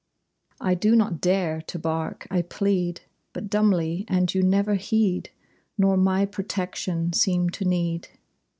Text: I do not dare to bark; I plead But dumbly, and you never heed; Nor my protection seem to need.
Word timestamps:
I 0.59 0.73
do 0.73 0.95
not 0.95 1.21
dare 1.21 1.61
to 1.61 1.77
bark; 1.77 2.25
I 2.31 2.41
plead 2.41 3.01
But 3.33 3.51
dumbly, 3.51 4.03
and 4.07 4.33
you 4.33 4.41
never 4.41 4.73
heed; 4.73 5.29
Nor 5.77 5.95
my 5.95 6.25
protection 6.25 7.13
seem 7.13 7.51
to 7.51 7.63
need. 7.65 8.07